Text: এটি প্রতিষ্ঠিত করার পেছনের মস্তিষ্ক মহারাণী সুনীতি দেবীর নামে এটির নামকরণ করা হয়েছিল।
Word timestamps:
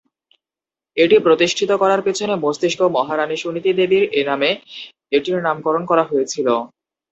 এটি 0.97 1.15
প্রতিষ্ঠিত 1.25 1.71
করার 1.81 2.01
পেছনের 2.05 2.41
মস্তিষ্ক 2.43 2.79
মহারাণী 2.95 3.35
সুনীতি 3.39 3.71
দেবীর 3.79 4.03
নামে 4.29 4.49
এটির 5.11 5.37
নামকরণ 5.45 5.83
করা 5.89 6.03
হয়েছিল। 6.03 6.47